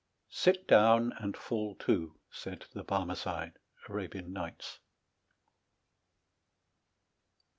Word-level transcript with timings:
"Sit 0.31 0.67
down 0.67 1.13
and 1.19 1.37
fall 1.37 1.75
to, 1.75 2.15
said 2.31 2.65
the 2.73 2.83
Barmecide." 2.83 3.59
Arabian 3.87 4.33
Nights. 4.33 4.79